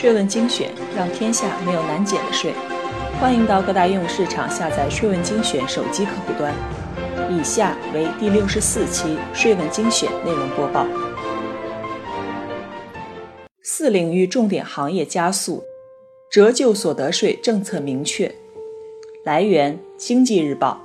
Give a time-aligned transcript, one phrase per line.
[0.00, 2.54] 税问精选，让天下没有难解的税。
[3.20, 6.54] 欢迎到各大应用市场下载“税问精选”手机客户端。
[7.30, 10.86] 以下为第六十四期税问精选内容播报。
[13.62, 15.62] 四领域重点行业加速
[16.30, 18.34] 折旧所得税政策明确。
[19.22, 20.80] 来源：经济日报。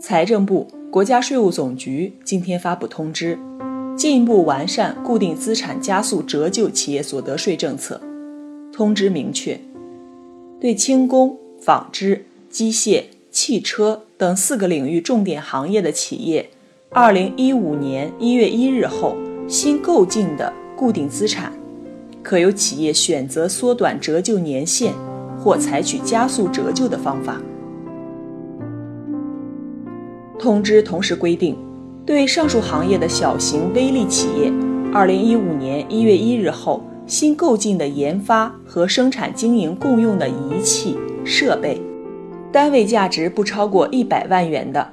[0.00, 3.38] 财政部、国家税务总局今天发布通知。
[3.96, 8.00] 进一步完善固定资产加速折旧企业所得税政策。
[8.72, 9.60] 通知明确，
[10.60, 16.50] 对轻工、纺织、机械、汽车等四个领域重点行业的企业，
[16.90, 19.16] 二零一五年一月一日后
[19.46, 21.52] 新购进的固定资产，
[22.22, 24.92] 可由企业选择缩短折旧年限
[25.38, 27.40] 或采取加速折旧的方法。
[30.36, 31.56] 通知同时规定。
[32.06, 34.52] 对上述行业的小型微利企业，
[34.92, 41.80] 二零一五年一月一日后新购进的研发和生产经营共用的仪器设备，
[42.52, 44.86] 单位价值不超过一百万元的，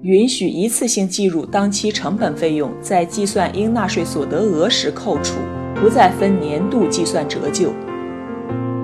[0.00, 5.34] 允许一次性计入当期成本费用，在计算应纳税所得额时扣除，
[5.74, 7.68] 不再分年度计算折旧；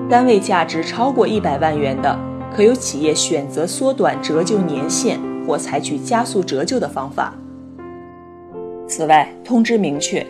[0.07, 2.15] 单位价值超过一百万元的，
[2.55, 5.19] 可由企业选择缩短折旧年限。
[5.47, 7.35] 或采取加速折旧的方法。
[8.87, 10.25] 此外，通知明确，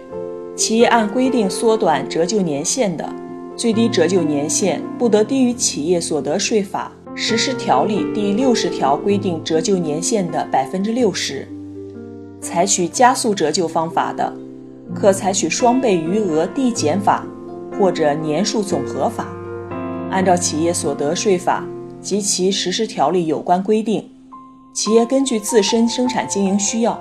[0.56, 3.08] 企业按规定缩短折旧年限的，
[3.56, 11.48] 最低折旧年限不得低于企业所得税法实施条例第六十条规定折旧年限的百分之六十。
[12.40, 14.34] 采取加速折旧方法的，
[14.94, 17.26] 可采取双倍余额递减法
[17.80, 19.28] 或者年数总和法，
[20.12, 21.66] 按照企业所得税法
[22.02, 24.10] 及其实施条例有关规定。
[24.74, 27.00] 企业根据自身生产经营需要，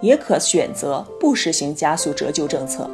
[0.00, 2.90] 也可选择不实行加速折旧政策。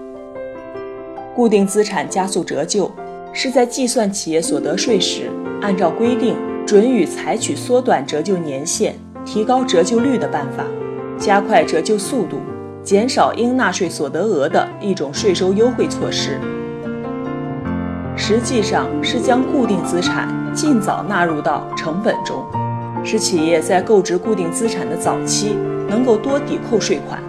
[1.34, 2.90] 固定资产加速折旧
[3.32, 5.30] 是在计算企业所得税时，
[5.62, 10.64] 按照规定准予采取缩短折旧年限、提高折旧率的办法，
[11.18, 12.40] 加快折旧速度、
[12.84, 16.38] 减少应纳税所得额的一种税收优惠措施。
[18.16, 22.44] 实际上是将固定资产尽早纳入到成本中。
[23.10, 25.56] 使企业在购置固定资产的早期
[25.88, 27.20] 能够多抵扣税款。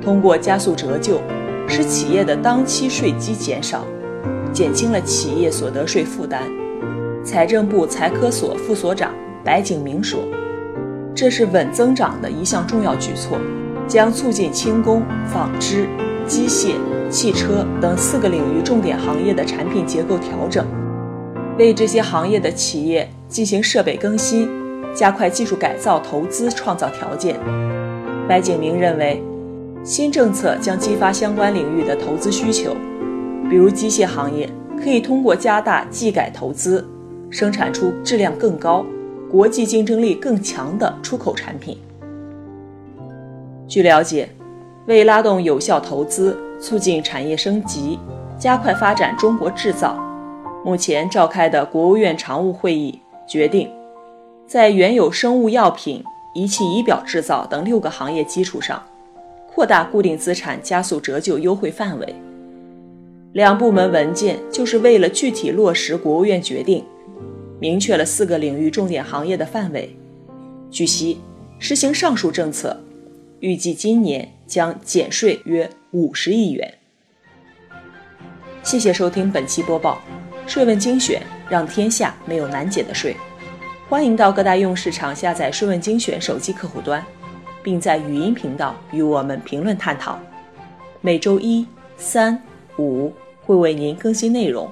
[0.00, 1.20] 通过加速折旧，
[1.68, 3.84] 使企业的当期税基减少，
[4.50, 6.40] 减轻了企业所得税负担。
[7.22, 9.12] 财政部财科所副所长
[9.44, 10.20] 白景明说
[11.14, 13.36] ：“这是稳增长的一项重要举措，
[13.86, 15.86] 将促进轻工、纺织、
[16.26, 16.76] 机械、
[17.10, 20.66] 汽车等四个领域重点行业的产品结构调整。”
[21.60, 24.48] 为这些行业的企业进行设备更新，
[24.94, 27.36] 加快技术改造投资创造条件。
[28.28, 29.22] 白景明认为，
[29.84, 32.74] 新政策将激发相关领域的投资需求，
[33.50, 36.86] 比如机械行业可以通过加大技改投资，
[37.30, 38.86] 生产出质量更高、
[39.30, 41.78] 国际竞争力更强的出口产品。
[43.66, 44.28] 据了解，
[44.86, 47.98] 为拉动有效投资，促进产业升级，
[48.38, 49.96] 加快发展中国制造。
[50.64, 53.68] 目前召开的国务院常务会议决定，
[54.52, 56.04] 在原有生物药品、
[56.34, 58.84] 仪器仪表制造等六个行业基础上，
[59.46, 62.14] 扩大固定资产加速折旧优惠范围。
[63.32, 66.84] 两部门文件就是为了具体落实国务院决定，
[67.58, 69.96] 明确了四个领域重点行业的范围。
[70.70, 71.18] 据悉，
[71.58, 72.78] 实行上述政策，
[73.40, 76.74] 预计今年将减税约五十亿元。
[78.62, 79.98] 谢谢收听本期播报。
[80.46, 83.16] 税问精选，让天下没有难解的税。
[83.92, 87.04] 欢迎到各大应用市场下载“税问精选”手机客户端，
[87.62, 90.18] 并在语音频道与我们评论探讨。
[91.02, 91.66] 每周一、
[91.98, 92.42] 三、
[92.78, 94.66] 五会为您更新内容。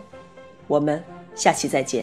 [0.67, 1.05] 我们
[1.35, 2.03] 下期再见。